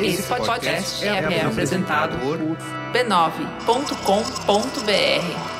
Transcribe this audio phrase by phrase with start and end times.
[0.00, 2.36] Esse podcast é, é apresentado por
[2.92, 5.54] b9.com.br.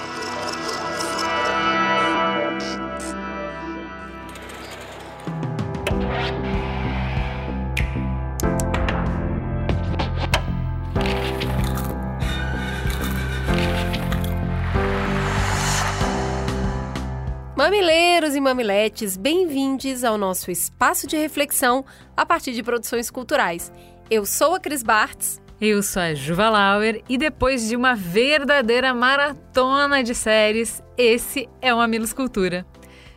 [17.56, 21.84] Mamileiros e mamiletes, bem-vindos ao nosso espaço de reflexão
[22.16, 23.72] a partir de produções culturais.
[24.10, 25.40] Eu sou a Cris Bartz.
[25.58, 31.72] Eu sou a Juva Lauer e depois de uma verdadeira maratona de séries, esse é
[31.72, 32.66] o Mamilos Cultura.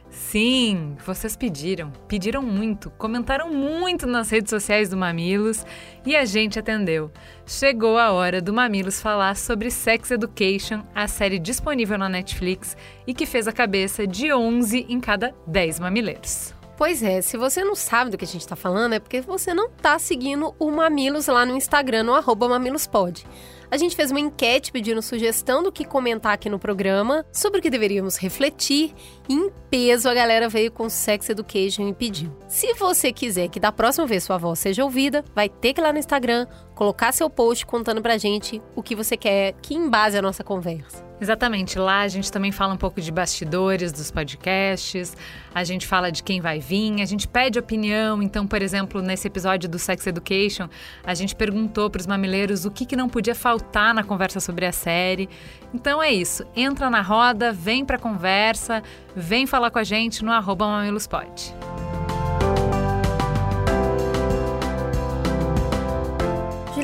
[0.10, 5.66] Sim, vocês pediram, pediram muito, comentaram muito nas redes sociais do Mamilos
[6.06, 7.12] e a gente atendeu.
[7.46, 13.14] Chegou a hora do Mamilos falar sobre Sex Education, a série disponível na Netflix e
[13.14, 16.57] que fez a cabeça de 11 em cada 10 mamileiros.
[16.78, 19.52] Pois é, se você não sabe do que a gente está falando, é porque você
[19.52, 23.26] não está seguindo o Mamilos lá no Instagram, no arroba mamilospod.
[23.70, 27.62] A gente fez uma enquete pedindo sugestão do que comentar aqui no programa, sobre o
[27.62, 28.94] que deveríamos refletir,
[29.28, 32.32] e em peso a galera veio com Sex Education e pediu.
[32.48, 35.84] Se você quiser que da próxima vez sua voz seja ouvida, vai ter que ir
[35.84, 36.46] lá no Instagram,
[36.78, 41.04] colocar seu post contando pra gente o que você quer que embase a nossa conversa.
[41.20, 45.18] Exatamente, lá a gente também fala um pouco de bastidores dos podcasts,
[45.56, 48.22] a gente fala de quem vai vir, a gente pede opinião.
[48.22, 50.70] Então, por exemplo, nesse episódio do Sex Education,
[51.04, 54.68] a gente perguntou para os mamileiros o que, que não podia faltar na conversa sobre
[54.68, 55.28] a série.
[55.74, 58.84] Então é isso, entra na roda, vem para a conversa,
[59.16, 61.56] vem falar com a gente no arroba mamilospod.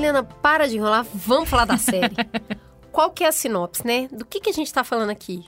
[0.04, 2.14] Juliana, para de enrolar, vamos falar da série.
[2.92, 4.10] Qual que é a sinopse, né?
[4.10, 5.45] Do que, que a gente está falando aqui?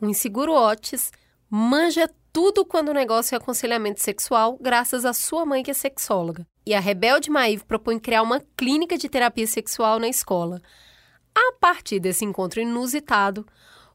[0.00, 1.10] Um inseguro Otis
[1.50, 6.46] manja tudo quando o negócio é aconselhamento sexual, graças à sua mãe que é sexóloga.
[6.64, 10.62] E a rebelde Maíve propõe criar uma clínica de terapia sexual na escola.
[11.34, 13.44] A partir desse encontro inusitado,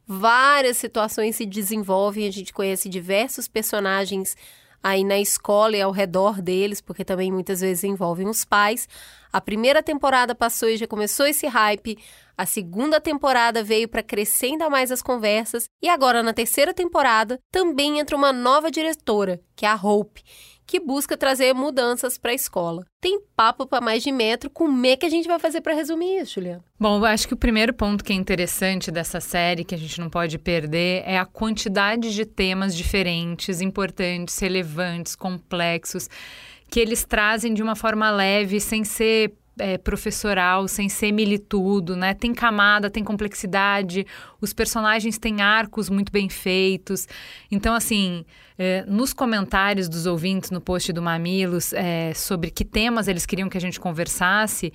[0.05, 4.35] várias situações se desenvolvem, a gente conhece diversos personagens
[4.85, 8.87] aí na escola e ao redor deles, porque também muitas vezes envolvem os pais.
[9.33, 11.97] A primeira temporada passou e já começou esse hype.
[12.37, 15.63] A segunda temporada veio para crescer ainda mais as conversas.
[15.81, 20.21] E agora, na terceira temporada, também entra uma nova diretora, que é a Hope,
[20.65, 22.85] que busca trazer mudanças para a escola.
[22.99, 26.21] Tem papo para mais de metro, como é que a gente vai fazer para resumir
[26.21, 26.63] isso, Juliana?
[26.79, 29.99] Bom, eu acho que o primeiro ponto que é interessante dessa série, que a gente
[29.99, 36.09] não pode perder, é a quantidade de temas diferentes, importantes, relevantes, complexos,
[36.69, 42.13] que eles trazem de uma forma leve, sem ser é, professoral, sem ser militudo, né?
[42.13, 44.05] Tem camada, tem complexidade,
[44.41, 47.07] os personagens têm arcos muito bem feitos.
[47.51, 48.25] Então, assim,
[48.57, 53.49] é, nos comentários dos ouvintes no post do Mamilos é, sobre que temas eles queriam
[53.49, 54.71] que a gente conversasse,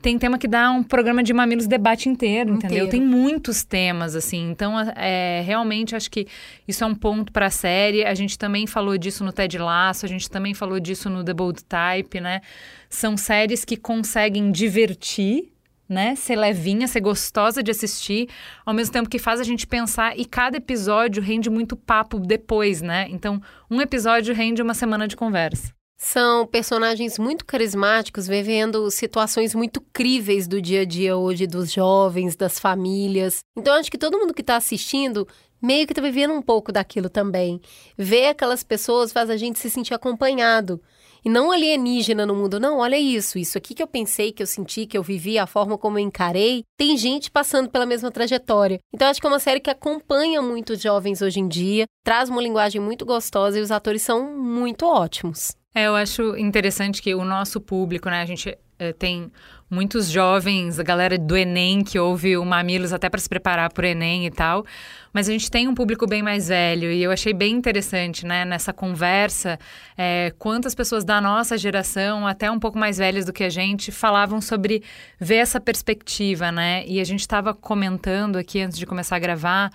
[0.00, 2.88] tem tema que dá um programa de mamilos debate inteiro, entendeu?
[2.88, 4.50] Tem muitos temas, assim.
[4.50, 6.26] Então, é, realmente, acho que
[6.66, 8.04] isso é um ponto para a série.
[8.04, 11.34] A gente também falou disso no Ted Lasso, a gente também falou disso no The
[11.34, 12.40] Bold Type, né?
[12.88, 15.52] São séries que conseguem divertir,
[15.86, 16.14] né?
[16.14, 18.28] Ser levinha, ser gostosa de assistir,
[18.64, 22.80] ao mesmo tempo que faz a gente pensar e cada episódio rende muito papo depois,
[22.80, 23.06] né?
[23.10, 23.40] Então,
[23.70, 25.79] um episódio rende uma semana de conversa.
[26.02, 32.34] São personagens muito carismáticos, vivendo situações muito críveis do dia a dia hoje dos jovens,
[32.34, 33.40] das famílias.
[33.54, 35.28] Então, acho que todo mundo que está assistindo
[35.60, 37.60] meio que está vivendo um pouco daquilo também.
[37.98, 40.80] Ver aquelas pessoas faz a gente se sentir acompanhado.
[41.22, 44.46] E não alienígena no mundo, não, olha isso, isso aqui que eu pensei, que eu
[44.46, 48.80] senti, que eu vivi, a forma como eu encarei, tem gente passando pela mesma trajetória.
[48.90, 52.30] Então acho que é uma série que acompanha muito os jovens hoje em dia, traz
[52.30, 55.59] uma linguagem muito gostosa e os atores são muito ótimos.
[55.72, 59.30] É, eu acho interessante que o nosso público, né, a gente é, tem
[59.70, 63.84] muitos jovens, a galera do Enem que ouve o Mamilos até para se preparar para
[63.84, 64.66] o Enem e tal,
[65.12, 68.44] mas a gente tem um público bem mais velho e eu achei bem interessante, né,
[68.44, 69.60] nessa conversa,
[69.96, 73.92] é, quantas pessoas da nossa geração, até um pouco mais velhas do que a gente,
[73.92, 74.82] falavam sobre
[75.20, 79.70] ver essa perspectiva, né, e a gente estava comentando aqui antes de começar a gravar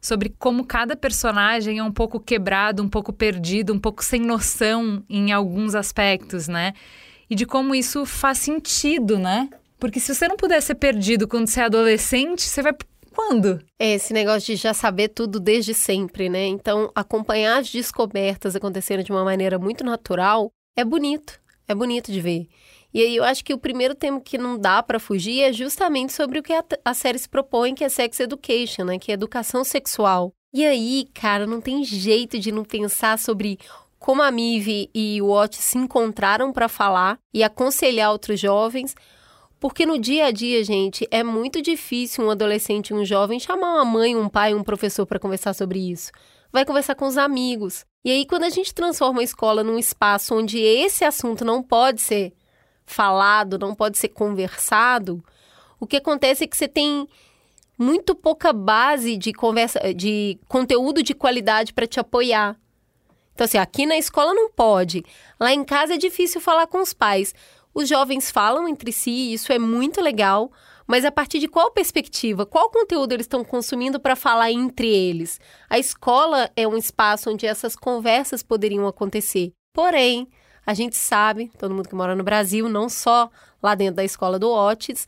[0.00, 5.04] sobre como cada personagem é um pouco quebrado, um pouco perdido, um pouco sem noção
[5.08, 6.72] em alguns aspectos, né?
[7.28, 9.48] E de como isso faz sentido, né?
[9.78, 12.74] Porque se você não puder ser perdido quando você é adolescente, você vai
[13.12, 13.60] quando?
[13.78, 16.46] É esse negócio de já saber tudo desde sempre, né?
[16.46, 21.40] Então, acompanhar as descobertas acontecendo de uma maneira muito natural é bonito.
[21.68, 22.48] É bonito de ver.
[22.92, 26.12] E aí eu acho que o primeiro tema que não dá para fugir é justamente
[26.12, 28.98] sobre o que a, a série se propõe, que é sex education, né?
[28.98, 30.32] Que é educação sexual.
[30.52, 33.58] E aí, cara, não tem jeito de não pensar sobre
[34.00, 38.96] como a Mive e o Ott se encontraram para falar e aconselhar outros jovens,
[39.60, 43.84] porque no dia a dia, gente, é muito difícil um adolescente, um jovem chamar uma
[43.84, 46.10] mãe, um pai, um professor para conversar sobre isso.
[46.50, 47.84] Vai conversar com os amigos.
[48.02, 52.00] E aí, quando a gente transforma a escola num espaço onde esse assunto não pode
[52.00, 52.32] ser
[52.90, 55.22] falado, não pode ser conversado,
[55.80, 57.08] o que acontece é que você tem
[57.78, 62.54] muito pouca base de conversa, de conteúdo de qualidade para te apoiar.
[63.32, 65.02] Então, assim, aqui na escola não pode.
[65.40, 67.34] Lá em casa é difícil falar com os pais.
[67.72, 70.52] Os jovens falam entre si, isso é muito legal,
[70.86, 72.44] mas a partir de qual perspectiva?
[72.44, 75.40] Qual conteúdo eles estão consumindo para falar entre eles?
[75.70, 79.52] A escola é um espaço onde essas conversas poderiam acontecer.
[79.72, 80.28] Porém,
[80.64, 83.30] a gente sabe, todo mundo que mora no Brasil, não só
[83.62, 85.06] lá dentro da escola do Otis,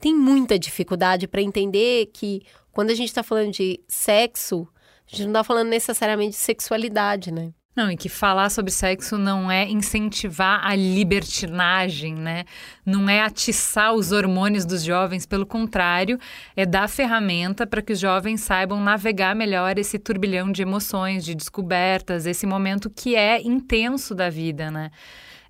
[0.00, 2.42] tem muita dificuldade para entender que
[2.72, 4.68] quando a gente está falando de sexo,
[5.06, 7.52] a gente não está falando necessariamente de sexualidade, né?
[7.76, 12.46] Não, e que falar sobre sexo não é incentivar a libertinagem, né?
[12.86, 16.18] Não é atiçar os hormônios dos jovens, pelo contrário,
[16.56, 21.34] é dar ferramenta para que os jovens saibam navegar melhor esse turbilhão de emoções, de
[21.34, 24.90] descobertas, esse momento que é intenso da vida, né?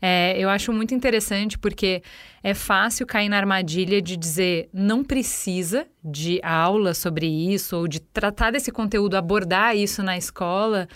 [0.02, 2.02] É, eu acho muito interessante porque
[2.42, 8.00] é fácil cair na armadilha de dizer não precisa de aula sobre isso ou de
[8.00, 10.86] tratar desse conteúdo, abordar isso na escola,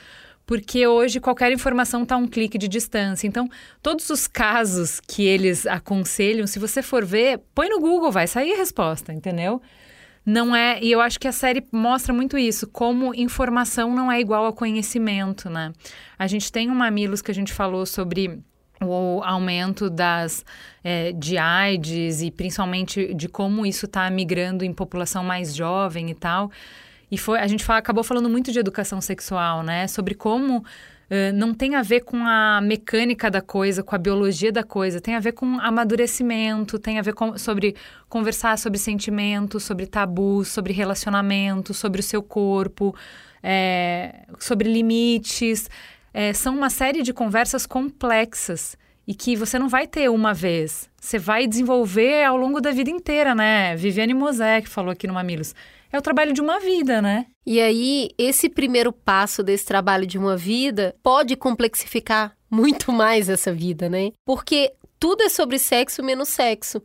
[0.51, 3.25] porque hoje qualquer informação está a um clique de distância.
[3.25, 3.49] Então,
[3.81, 8.55] todos os casos que eles aconselham, se você for ver, põe no Google, vai sair
[8.55, 9.63] a resposta, entendeu?
[10.27, 14.19] Não é, e eu acho que a série mostra muito isso, como informação não é
[14.19, 15.73] igual a conhecimento, né?
[16.19, 18.43] A gente tem um Mamilos que a gente falou sobre
[18.83, 20.45] o aumento das
[20.83, 26.15] é, de AIDS e principalmente de como isso está migrando em população mais jovem e
[26.15, 26.51] tal.
[27.11, 29.87] E foi, a gente fala, acabou falando muito de educação sexual, né?
[29.89, 30.65] Sobre como uh,
[31.35, 35.15] não tem a ver com a mecânica da coisa, com a biologia da coisa, tem
[35.15, 37.75] a ver com amadurecimento, tem a ver com, sobre
[38.09, 42.95] conversar sobre sentimentos, sobre tabus, sobre relacionamento, sobre o seu corpo,
[43.43, 45.69] é, sobre limites
[46.13, 50.89] é, são uma série de conversas complexas e que você não vai ter uma vez.
[51.01, 53.75] Você vai desenvolver ao longo da vida inteira, né?
[53.77, 55.55] Viviane Mosé, que falou aqui no Mamilos.
[55.93, 57.27] É o trabalho de uma vida, né?
[57.45, 63.53] E aí, esse primeiro passo desse trabalho de uma vida pode complexificar muito mais essa
[63.53, 64.13] vida, né?
[64.25, 66.83] Porque tudo é sobre sexo menos sexo.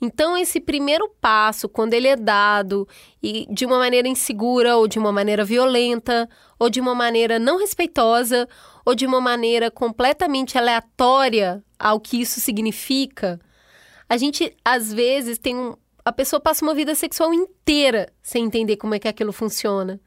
[0.00, 2.86] Então, esse primeiro passo, quando ele é dado
[3.22, 6.28] e de uma maneira insegura, ou de uma maneira violenta,
[6.58, 8.46] ou de uma maneira não respeitosa,
[8.84, 13.40] ou de uma maneira completamente aleatória ao que isso significa,
[14.08, 15.74] a gente às vezes tem um.
[16.06, 20.00] A pessoa passa uma vida sexual inteira sem entender como é que aquilo funciona.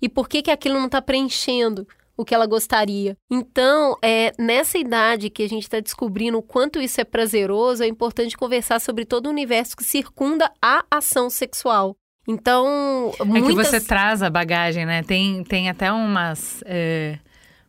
[0.00, 3.16] E por que, que aquilo não está preenchendo o que ela gostaria.
[3.30, 7.86] Então, é nessa idade que a gente está descobrindo o quanto isso é prazeroso, é
[7.86, 11.96] importante conversar sobre todo o universo que circunda a ação sexual.
[12.26, 13.42] Então, muitas...
[13.42, 15.02] é que você traz a bagagem, né?
[15.02, 17.18] Tem, tem até umas, é,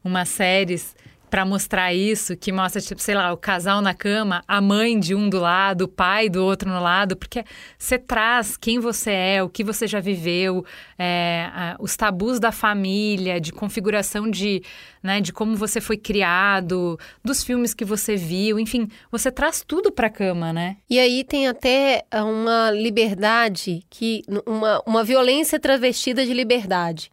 [0.04, 0.96] umas séries
[1.34, 5.16] para mostrar isso, que mostra, tipo, sei lá, o casal na cama, a mãe de
[5.16, 7.44] um do lado, o pai do outro no lado, porque
[7.76, 10.64] você traz quem você é, o que você já viveu,
[10.96, 14.62] é, a, os tabus da família, de configuração de,
[15.02, 19.92] né, de como você foi criado, dos filmes que você viu, enfim, você traz tudo
[19.92, 20.78] para a cama, né?
[20.88, 27.10] E aí tem até uma liberdade que uma, uma violência travestida de liberdade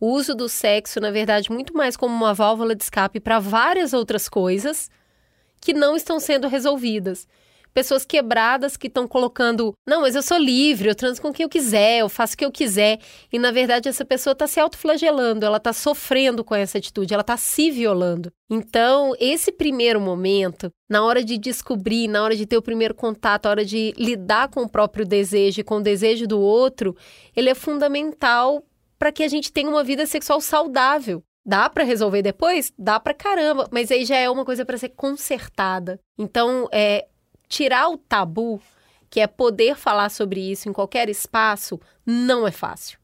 [0.00, 3.92] o uso do sexo, na verdade, muito mais como uma válvula de escape para várias
[3.92, 4.90] outras coisas
[5.60, 7.26] que não estão sendo resolvidas.
[7.74, 11.48] Pessoas quebradas que estão colocando, não, mas eu sou livre, eu transo com quem eu
[11.48, 12.98] quiser, eu faço o que eu quiser.
[13.32, 17.20] E na verdade essa pessoa está se autoflagelando, ela está sofrendo com essa atitude, ela
[17.20, 18.32] está se violando.
[18.50, 23.44] Então, esse primeiro momento, na hora de descobrir, na hora de ter o primeiro contato,
[23.44, 26.96] na hora de lidar com o próprio desejo e com o desejo do outro,
[27.36, 28.64] ele é fundamental
[28.98, 31.22] para que a gente tenha uma vida sexual saudável.
[31.44, 32.72] Dá para resolver depois?
[32.78, 35.98] Dá para caramba, mas aí já é uma coisa para ser consertada.
[36.18, 37.06] Então, é
[37.48, 38.60] tirar o tabu,
[39.08, 42.98] que é poder falar sobre isso em qualquer espaço, não é fácil.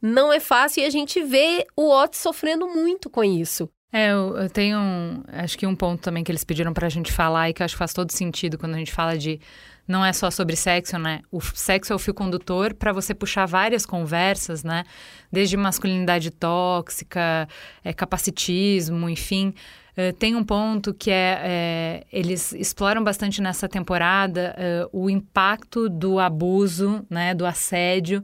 [0.00, 3.68] Não é fácil e a gente vê o Otis sofrendo muito com isso.
[3.92, 6.90] É, eu, eu tenho um, acho que um ponto também que eles pediram para a
[6.90, 9.40] gente falar e que acho que faz todo sentido quando a gente fala de
[9.86, 11.20] não é só sobre sexo, né?
[11.32, 14.84] O sexo é o fio condutor para você puxar várias conversas, né?
[15.32, 17.48] Desde masculinidade tóxica,
[17.82, 19.52] é, capacitismo, enfim.
[19.98, 25.88] Uh, tem um ponto que é, é, eles exploram bastante nessa temporada uh, o impacto
[25.88, 28.22] do abuso, né, do assédio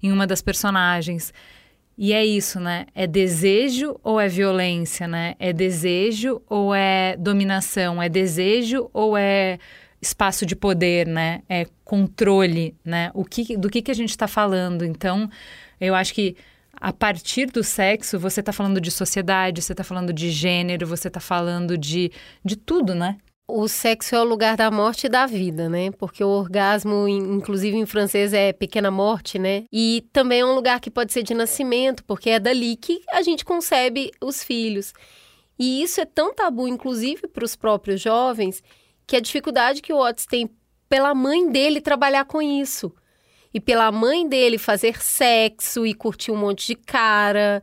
[0.00, 1.34] em uma das personagens.
[2.00, 2.86] E é isso, né?
[2.94, 5.34] É desejo ou é violência, né?
[5.36, 8.00] É desejo ou é dominação?
[8.00, 9.58] É desejo ou é
[10.00, 11.42] espaço de poder, né?
[11.48, 13.10] É controle, né?
[13.14, 14.84] O que, do que, que a gente está falando?
[14.84, 15.28] Então,
[15.80, 16.36] eu acho que
[16.72, 21.08] a partir do sexo, você está falando de sociedade, você está falando de gênero, você
[21.08, 22.12] está falando de,
[22.44, 23.18] de tudo, né?
[23.50, 25.90] O sexo é o lugar da morte e da vida, né?
[25.92, 29.64] Porque o orgasmo, inclusive em francês, é pequena morte, né?
[29.72, 33.22] E também é um lugar que pode ser de nascimento, porque é dali que a
[33.22, 34.92] gente concebe os filhos.
[35.58, 38.62] E isso é tão tabu, inclusive para os próprios jovens,
[39.06, 40.50] que a dificuldade que o Otis tem
[40.86, 42.92] pela mãe dele trabalhar com isso.
[43.52, 47.62] E pela mãe dele fazer sexo e curtir um monte de cara.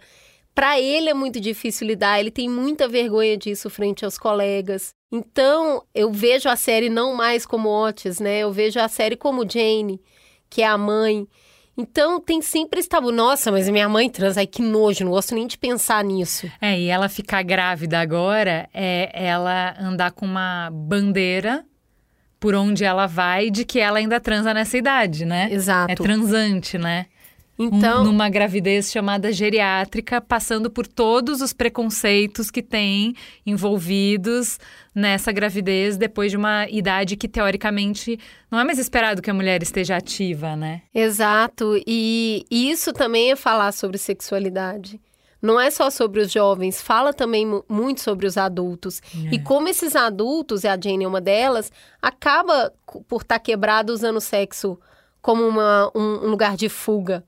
[0.56, 4.96] Para ele é muito difícil lidar, ele tem muita vergonha disso frente aos colegas.
[5.16, 8.40] Então, eu vejo a série não mais como Otis, né?
[8.40, 10.02] Eu vejo a série como Jane,
[10.50, 11.26] que é a mãe.
[11.78, 13.14] Então, tem sempre esse tabu.
[13.14, 16.52] Nossa, mas minha mãe trans, ai que nojo, não gosto nem de pensar nisso.
[16.60, 21.64] É, e ela ficar grávida agora é ela andar com uma bandeira
[22.38, 25.48] por onde ela vai de que ela ainda transa nessa idade, né?
[25.50, 25.94] Exato.
[25.94, 27.06] É transante, né?
[27.58, 34.60] Então, um, numa gravidez chamada geriátrica, passando por todos os preconceitos que tem envolvidos
[34.94, 38.20] nessa gravidez depois de uma idade que teoricamente
[38.52, 40.82] não é mais esperado que a mulher esteja ativa, né?
[40.94, 41.82] Exato.
[41.88, 45.00] E isso também é falar sobre sexualidade.
[45.42, 49.00] Não é só sobre os jovens, fala também muito sobre os adultos.
[49.28, 49.36] É.
[49.36, 51.72] E como esses adultos, e a Jane é uma delas,
[52.02, 52.74] acaba
[53.08, 54.80] por estar tá quebrado usando o sexo
[55.22, 57.24] como uma, um, um lugar de fuga.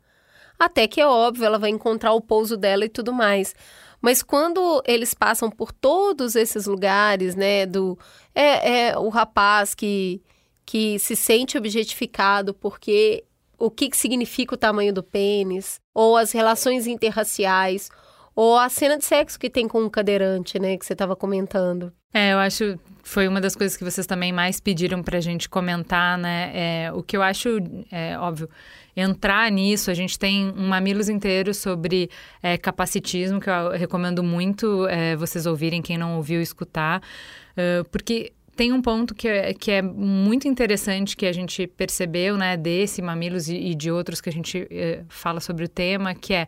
[0.59, 3.53] Até que é óbvio, ela vai encontrar o pouso dela e tudo mais.
[4.01, 7.97] Mas quando eles passam por todos esses lugares, né, do
[8.33, 10.21] é, é o rapaz que
[10.65, 13.23] que se sente objetificado porque
[13.57, 17.89] o que, que significa o tamanho do pênis, ou as relações interraciais,
[18.35, 21.91] ou a cena de sexo que tem com um cadeirante, né, que você estava comentando.
[22.13, 25.47] É, eu acho foi uma das coisas que vocês também mais pediram para a gente
[25.47, 26.51] comentar, né?
[26.53, 27.57] É, o que eu acho,
[27.89, 28.49] é óbvio,
[28.97, 32.09] entrar nisso, a gente tem um mamilos inteiro sobre
[32.41, 37.03] é, capacitismo, que eu recomendo muito é, vocês ouvirem, quem não ouviu, escutar,
[37.51, 42.35] uh, porque tem um ponto que é, que é muito interessante que a gente percebeu,
[42.35, 46.15] né, desse Mamilos e, e de outros que a gente é, fala sobre o tema,
[46.15, 46.47] que é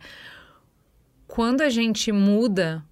[1.28, 2.84] quando a gente muda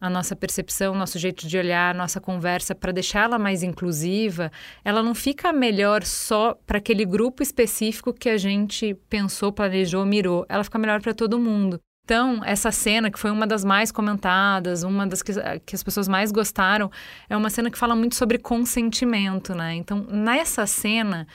[0.00, 4.50] a nossa percepção, nosso jeito de olhar, nossa conversa, para deixá-la mais inclusiva,
[4.82, 10.46] ela não fica melhor só para aquele grupo específico que a gente pensou, planejou, mirou.
[10.48, 11.78] Ela fica melhor para todo mundo.
[12.04, 15.32] Então, essa cena, que foi uma das mais comentadas, uma das que,
[15.64, 16.90] que, as pessoas mais gostaram,
[17.28, 19.74] é uma cena que fala muito sobre consentimento, né?
[19.74, 21.28] Então, nessa cena,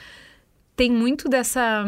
[0.75, 1.85] tem muito dessa.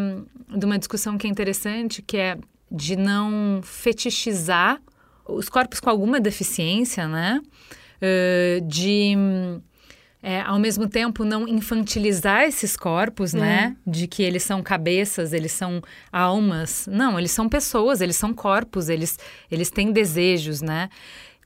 [0.47, 2.37] de uma discussão que é interessante, que é
[2.71, 4.79] de não fetichizar
[5.27, 7.41] os corpos com alguma deficiência, né?
[8.01, 9.15] Uh, de
[10.21, 13.39] é, ao mesmo tempo não infantilizar esses corpos, é.
[13.39, 13.77] né?
[13.85, 15.81] De que eles são cabeças, eles são
[16.11, 16.87] almas.
[16.91, 19.17] Não, eles são pessoas, eles são corpos, eles,
[19.49, 20.89] eles têm desejos, né?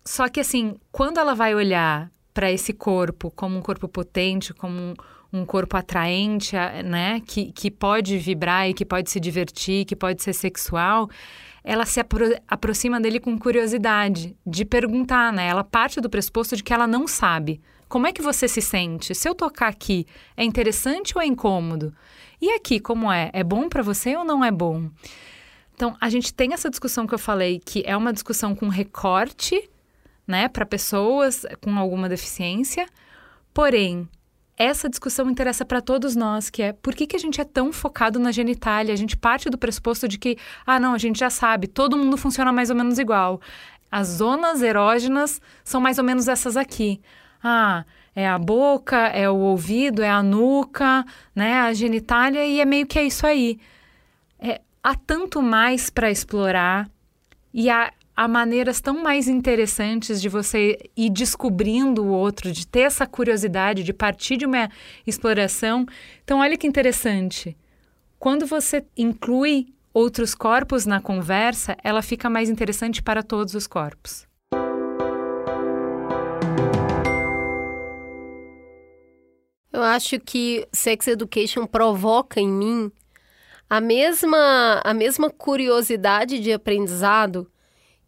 [0.05, 4.79] Só que assim, quando ela vai olhar para esse corpo como um corpo potente, como
[4.79, 4.93] um,
[5.31, 7.21] um corpo atraente, né?
[7.27, 11.09] Que, que pode vibrar e que pode se divertir, que pode ser sexual
[11.63, 15.47] ela se apro aproxima dele com curiosidade, de perguntar, né?
[15.47, 17.61] Ela parte do pressuposto de que ela não sabe.
[17.87, 19.13] Como é que você se sente?
[19.13, 21.93] Se eu tocar aqui, é interessante ou é incômodo?
[22.41, 23.29] E aqui, como é?
[23.33, 24.89] É bom para você ou não é bom?
[25.75, 29.69] Então, a gente tem essa discussão que eu falei, que é uma discussão com recorte,
[30.27, 32.87] né, para pessoas com alguma deficiência,
[33.53, 34.07] porém,
[34.63, 37.71] essa discussão interessa para todos nós, que é por que, que a gente é tão
[37.71, 38.93] focado na genitália?
[38.93, 42.17] A gente parte do pressuposto de que, ah, não, a gente já sabe, todo mundo
[42.17, 43.41] funciona mais ou menos igual.
[43.91, 47.01] As zonas erógenas são mais ou menos essas aqui.
[47.43, 47.83] Ah,
[48.15, 52.85] é a boca, é o ouvido, é a nuca, né, a genitália e é meio
[52.85, 53.59] que é isso aí.
[54.39, 56.89] É, há tanto mais para explorar
[57.53, 62.81] e há há maneiras tão mais interessantes de você ir descobrindo o outro, de ter
[62.81, 64.69] essa curiosidade, de partir de uma
[65.05, 65.85] exploração.
[66.23, 67.57] Então, olha que interessante.
[68.19, 74.27] Quando você inclui outros corpos na conversa, ela fica mais interessante para todos os corpos.
[79.73, 82.91] Eu acho que Sex Education provoca em mim
[83.69, 87.50] a mesma, a mesma curiosidade de aprendizado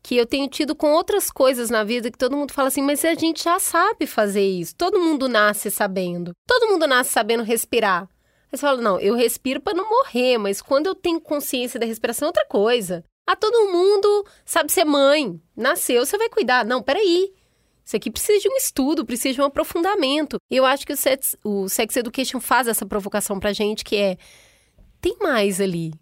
[0.03, 3.05] que eu tenho tido com outras coisas na vida que todo mundo fala assim, mas
[3.05, 4.75] a gente já sabe fazer isso.
[4.75, 6.33] Todo mundo nasce sabendo.
[6.45, 8.03] Todo mundo nasce sabendo respirar.
[8.51, 11.85] Aí você fala, não, eu respiro para não morrer, mas quando eu tenho consciência da
[11.85, 13.01] respiração é outra coisa.
[13.25, 15.41] Ah, todo mundo sabe ser mãe.
[15.55, 16.65] Nasceu, você vai cuidar.
[16.65, 17.31] Não, peraí.
[17.85, 20.35] Isso aqui precisa de um estudo, precisa de um aprofundamento.
[20.51, 23.95] E eu acho que o sex, o sex Education faz essa provocação pra gente, que
[23.95, 24.17] é...
[24.99, 25.93] Tem mais ali.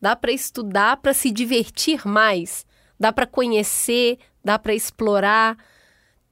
[0.00, 2.66] Dá para estudar, para se divertir mais.
[2.98, 5.56] Dá para conhecer, dá para explorar.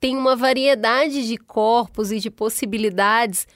[0.01, 3.47] Tem uma variedade de corpos e de possibilidades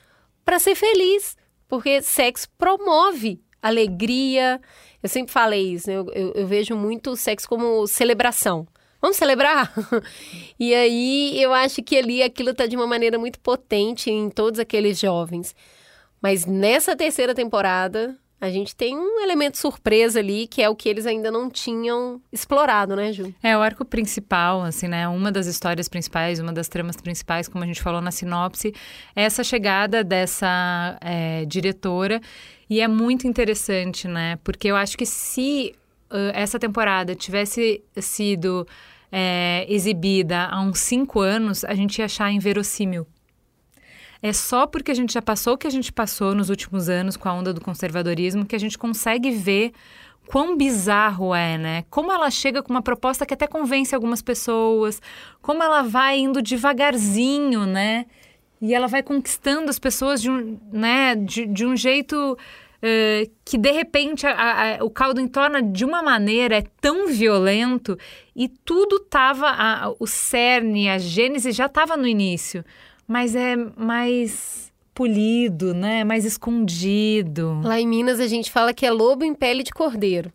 [0.45, 1.37] para ser feliz.
[1.69, 4.61] Porque sexo promove alegria.
[5.03, 5.97] Eu sempre falei isso, né?
[5.97, 8.67] eu, eu, eu vejo muito o sexo como celebração.
[9.01, 9.73] Vamos celebrar?
[10.59, 14.61] e aí eu acho que ali aquilo está de uma maneira muito potente em todos
[14.61, 15.55] aqueles jovens.
[16.21, 20.89] Mas nessa terceira temporada, a gente tem um elemento surpresa ali, que é o que
[20.89, 23.35] eles ainda não tinham explorado, né, Ju?
[23.43, 25.07] É, o arco principal, assim, né?
[25.07, 28.75] Uma das histórias principais, uma das tramas principais, como a gente falou na sinopse,
[29.15, 32.21] é essa chegada dessa é, diretora.
[32.69, 34.39] E é muito interessante, né?
[34.43, 35.75] Porque eu acho que se
[36.11, 38.67] uh, essa temporada tivesse sido
[39.13, 43.07] é, exibida há uns cinco anos, a gente ia achar inverossímil.
[44.23, 47.17] É só porque a gente já passou o que a gente passou nos últimos anos
[47.17, 49.73] com a onda do conservadorismo que a gente consegue ver
[50.27, 51.85] quão bizarro é, né?
[51.91, 55.01] Como ela chega com uma proposta que até convence algumas pessoas,
[55.41, 58.07] como ela vai indo devagarzinho, né?
[58.61, 63.57] E ela vai conquistando as pessoas de um, né, de, de um jeito uh, que
[63.57, 67.99] de repente a, a, o caldo entorna de uma maneira é tão violento
[68.37, 72.65] e tudo tava o cerne, a gênese já estava no início,
[73.11, 76.05] mas é mais polido, né?
[76.05, 77.61] Mais escondido.
[77.61, 80.33] Lá em Minas a gente fala que é lobo em pele de cordeiro.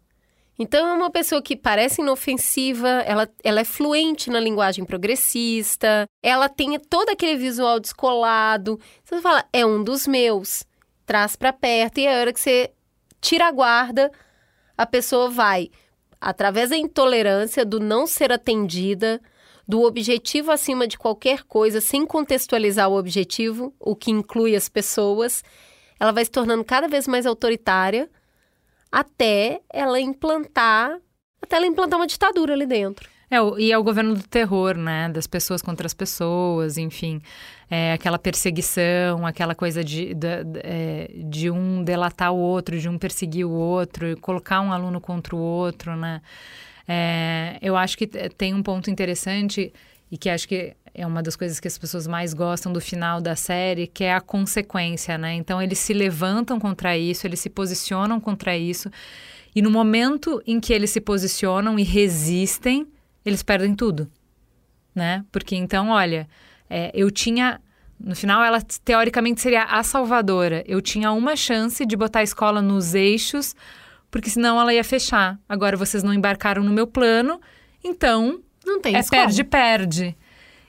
[0.60, 6.50] Então é uma pessoa que parece inofensiva, ela, ela é fluente na linguagem progressista, ela
[6.50, 8.78] tem todo aquele visual descolado.
[9.06, 10.66] Você fala, é um dos meus
[11.06, 12.72] traz para perto e a hora que você
[13.22, 14.12] tira a guarda,
[14.78, 15.70] a pessoa vai
[16.20, 19.22] através da intolerância, do não ser atendida,
[19.68, 25.44] do objetivo acima de qualquer coisa, sem contextualizar o objetivo, o que inclui as pessoas,
[26.00, 28.10] ela vai se tornando cada vez mais autoritária
[28.92, 30.98] até ela implantar,
[31.42, 33.10] até ela implantar uma ditadura ali dentro.
[33.30, 35.10] É, e é o governo do terror, né?
[35.10, 37.22] Das pessoas contra as pessoas, enfim.
[37.70, 40.28] É, aquela perseguição, aquela coisa de, de,
[40.64, 45.36] é, de, um delatar o outro, de um perseguir o outro, colocar um aluno contra
[45.36, 46.22] o outro, né?
[46.88, 49.74] É, eu acho que tem um ponto interessante
[50.12, 53.20] e que acho que é uma das coisas que as pessoas mais gostam do final
[53.20, 55.34] da série, que é a consequência, né?
[55.34, 58.90] Então eles se levantam contra isso, eles se posicionam contra isso.
[59.54, 62.88] E no momento em que eles se posicionam e resistem,
[63.26, 64.10] eles perdem tudo,
[64.94, 65.26] né?
[65.32, 66.30] Porque então, olha,
[66.70, 67.60] é, eu tinha
[68.00, 70.64] no final, ela teoricamente seria a salvadora.
[70.68, 73.56] Eu tinha uma chance de botar a escola nos eixos,
[74.10, 75.40] porque senão ela ia fechar.
[75.48, 77.40] Agora vocês não embarcaram no meu plano,
[77.84, 78.40] então.
[78.66, 80.16] Não tem É perde-perde.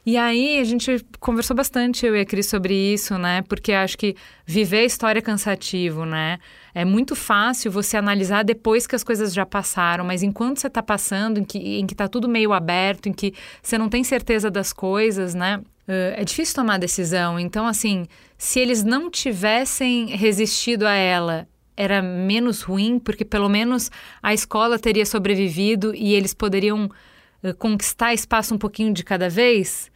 [0.06, 3.42] E aí a gente conversou bastante, eu e a Cris, sobre isso, né?
[3.42, 4.14] Porque acho que
[4.46, 6.38] viver a história é cansativo, né?
[6.72, 10.80] É muito fácil você analisar depois que as coisas já passaram, mas enquanto você está
[10.80, 14.48] passando, em que, em que tá tudo meio aberto, em que você não tem certeza
[14.48, 15.60] das coisas, né?
[15.88, 17.36] Uh, é difícil tomar decisão.
[17.36, 18.06] Então, assim,
[18.38, 23.90] se eles não tivessem resistido a ela, era menos ruim, porque pelo menos
[24.22, 29.90] a escola teria sobrevivido e eles poderiam uh, conquistar espaço um pouquinho de cada vez.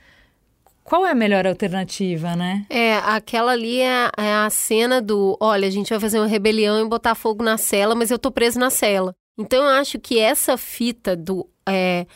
[0.84, 2.66] Qual é a melhor alternativa, né?
[2.68, 6.84] É, aquela ali é, é, a cena do: olha, a gente vai fazer uma rebelião
[6.84, 9.14] e botar fogo na cela, mas eu tô preso na cela.
[9.38, 11.48] Então eu acho que essa fita do.
[11.68, 12.06] É,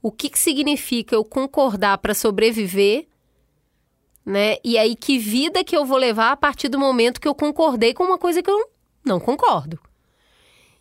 [0.00, 3.06] o que, que significa eu concordar para sobreviver,
[4.24, 4.56] né?
[4.64, 7.92] E aí que vida que eu vou levar a partir do momento que eu concordei
[7.92, 8.71] com uma coisa que eu não
[9.20, 9.78] concordo.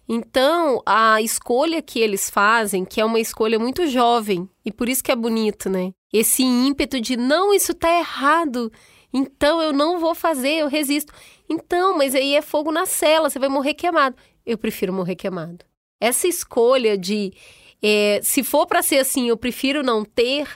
[0.08, 5.04] Então, a escolha que eles fazem, que é uma escolha muito jovem, e por isso
[5.04, 5.94] que é bonito, né?
[6.12, 8.72] Esse ímpeto de não, isso tá errado.
[9.14, 11.14] Então eu não vou fazer, eu resisto.
[11.50, 14.16] Então, mas aí é fogo na cela, você vai morrer queimado.
[14.46, 15.66] Eu prefiro morrer queimado.
[16.00, 17.34] Essa escolha de
[17.82, 20.48] é, se for para ser assim, eu prefiro não ter,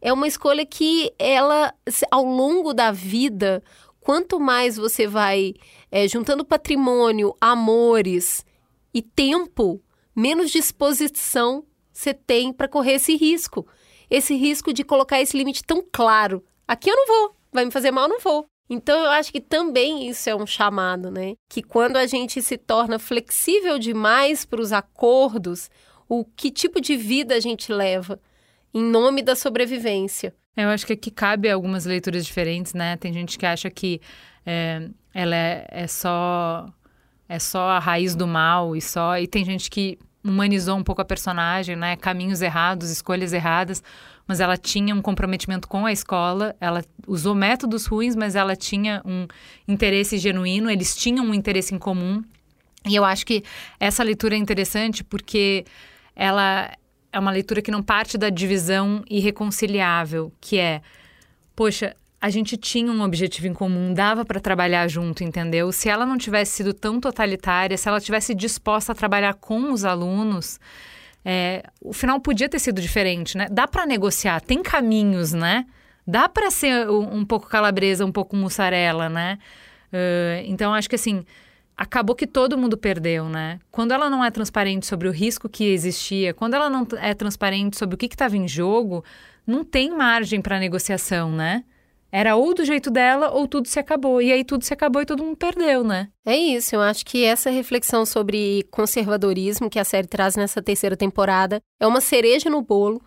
[0.00, 1.72] é uma escolha que ela,
[2.10, 3.62] ao longo da vida,
[4.00, 5.54] quanto mais você vai
[5.94, 8.44] é, juntando patrimônio, amores
[8.92, 9.80] e tempo,
[10.14, 13.66] menos disposição você tem para correr esse risco
[14.10, 16.44] esse risco de colocar esse limite tão claro.
[16.66, 18.46] Aqui eu não vou, vai me fazer mal, não vou.
[18.68, 21.34] Então eu acho que também isso é um chamado, né?
[21.48, 25.70] Que quando a gente se torna flexível demais para os acordos,
[26.08, 28.20] o que tipo de vida a gente leva
[28.72, 30.34] em nome da sobrevivência.
[30.56, 32.96] Eu acho que aqui cabe algumas leituras diferentes, né?
[32.96, 34.00] Tem gente que acha que
[34.46, 36.66] é, ela é, é só
[37.28, 41.02] é só a raiz do mal e só e tem gente que humanizou um pouco
[41.02, 41.96] a personagem, né?
[41.96, 43.82] Caminhos errados, escolhas erradas,
[44.26, 49.02] mas ela tinha um comprometimento com a escola, ela usou métodos ruins, mas ela tinha
[49.04, 49.26] um
[49.68, 52.22] interesse genuíno, eles tinham um interesse em comum.
[52.86, 53.42] E eu acho que
[53.78, 55.64] essa leitura é interessante porque
[56.16, 56.70] ela
[57.12, 60.80] é uma leitura que não parte da divisão irreconciliável, que é,
[61.54, 65.70] poxa, a gente tinha um objetivo em comum, dava para trabalhar junto, entendeu?
[65.70, 69.84] Se ela não tivesse sido tão totalitária, se ela tivesse disposta a trabalhar com os
[69.84, 70.58] alunos,
[71.22, 73.46] é, o final podia ter sido diferente, né?
[73.50, 75.66] Dá para negociar, tem caminhos, né?
[76.06, 79.38] Dá para ser um, pouco calabresa, um pouco mussarela, né?
[79.92, 81.26] Uh, então acho que assim
[81.76, 83.60] acabou que todo mundo perdeu, né?
[83.70, 87.76] Quando ela não é transparente sobre o risco que existia, quando ela não é transparente
[87.76, 89.04] sobre o que estava em jogo,
[89.46, 91.62] não tem margem para negociação, né?
[92.16, 94.22] Era ou do jeito dela ou tudo se acabou.
[94.22, 96.10] E aí tudo se acabou e todo mundo perdeu, né?
[96.24, 100.96] É isso, eu acho que essa reflexão sobre conservadorismo que a série traz nessa terceira
[100.96, 103.02] temporada é uma cereja no bolo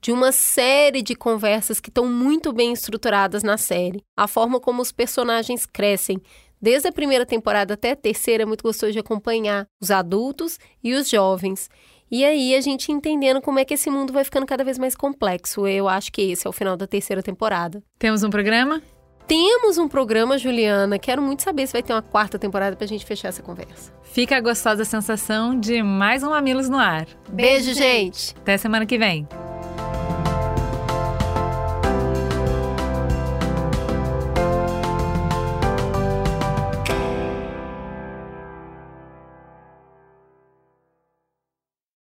[0.00, 4.02] de uma série de conversas que estão muito bem estruturadas na série.
[4.16, 6.18] A forma como os personagens crescem,
[6.58, 10.94] desde a primeira temporada até a terceira, é muito gostoso de acompanhar os adultos e
[10.94, 11.68] os jovens.
[12.10, 14.94] E aí a gente entendendo como é que esse mundo vai ficando cada vez mais
[14.94, 15.66] complexo.
[15.66, 17.82] Eu acho que esse é o final da terceira temporada.
[17.98, 18.80] Temos um programa?
[19.26, 21.00] Temos um programa, Juliana.
[21.00, 23.92] Quero muito saber se vai ter uma quarta temporada pra gente fechar essa conversa.
[24.04, 27.06] Fica a gostosa sensação de mais um Mamilos no ar.
[27.28, 28.36] Beijo, gente.
[28.38, 29.26] Até semana que vem.